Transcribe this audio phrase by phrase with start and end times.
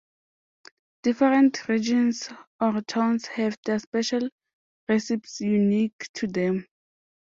[1.03, 2.27] Different regions
[2.59, 4.31] or towns have their special
[4.89, 6.67] recipes unique to them.